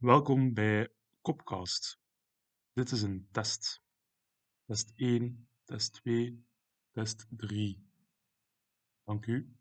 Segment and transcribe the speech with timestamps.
[0.00, 1.98] Welkom bij Copcast.
[2.72, 3.82] Dit is een test.
[4.64, 6.46] Test 1, test 2,
[6.90, 7.86] test 3.
[9.04, 9.59] Dank u.